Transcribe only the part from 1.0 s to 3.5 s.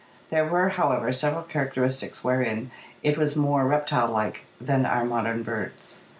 several characteristics wherein it was